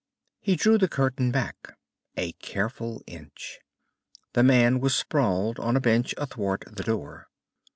[0.39, 1.77] He drew the curtain back,
[2.17, 3.59] a careful inch.
[4.33, 7.27] The man was sprawled on a bench athwart the door.